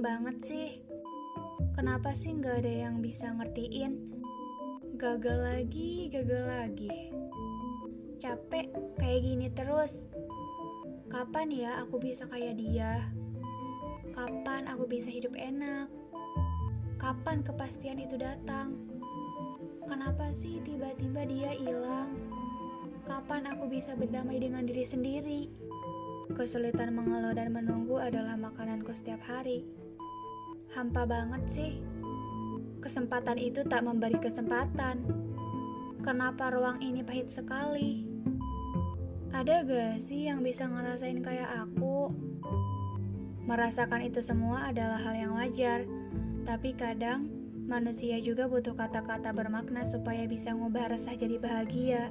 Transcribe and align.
banget 0.00 0.36
sih. 0.40 0.70
Kenapa 1.76 2.16
sih 2.16 2.32
nggak 2.32 2.64
ada 2.64 2.72
yang 2.88 3.04
bisa 3.04 3.36
ngertiin? 3.36 4.00
Gagal 4.96 5.38
lagi, 5.44 6.08
gagal 6.08 6.44
lagi. 6.48 7.12
Capek 8.16 8.72
kayak 8.96 9.20
gini 9.20 9.52
terus. 9.52 10.08
Kapan 11.12 11.52
ya 11.52 11.84
aku 11.84 12.00
bisa 12.00 12.24
kayak 12.32 12.56
dia? 12.56 13.12
Kapan 14.16 14.72
aku 14.72 14.88
bisa 14.88 15.12
hidup 15.12 15.36
enak? 15.36 15.92
Kapan 16.96 17.44
kepastian 17.44 18.00
itu 18.00 18.16
datang? 18.16 18.80
Kenapa 19.84 20.32
sih 20.32 20.64
tiba-tiba 20.64 21.28
dia 21.28 21.52
hilang? 21.52 22.16
Kapan 23.04 23.52
aku 23.52 23.68
bisa 23.68 23.92
berdamai 23.92 24.40
dengan 24.40 24.64
diri 24.64 24.84
sendiri? 24.84 25.52
Kesulitan 26.32 26.96
mengeluh 26.96 27.36
dan 27.36 27.52
menunggu 27.52 28.00
adalah 28.00 28.38
makananku 28.40 28.96
setiap 28.96 29.20
hari. 29.28 29.66
Hampa 30.80 31.04
banget 31.04 31.44
sih. 31.44 31.72
Kesempatan 32.80 33.36
itu 33.36 33.60
tak 33.68 33.84
memberi 33.84 34.16
kesempatan. 34.16 35.04
Kenapa 36.00 36.48
ruang 36.48 36.80
ini 36.80 37.04
pahit 37.04 37.28
sekali? 37.28 38.08
Ada 39.28 39.60
gak 39.68 40.00
sih 40.00 40.32
yang 40.32 40.40
bisa 40.40 40.64
ngerasain 40.72 41.20
kayak 41.20 41.52
aku? 41.52 42.16
Merasakan 43.44 44.08
itu 44.08 44.24
semua 44.24 44.72
adalah 44.72 45.04
hal 45.04 45.20
yang 45.20 45.36
wajar, 45.36 45.84
tapi 46.48 46.72
kadang 46.72 47.28
manusia 47.68 48.16
juga 48.24 48.48
butuh 48.48 48.72
kata-kata 48.72 49.36
bermakna 49.36 49.84
supaya 49.84 50.24
bisa 50.24 50.56
ngubah 50.56 50.96
resah 50.96 51.12
jadi 51.12 51.36
bahagia. 51.36 52.08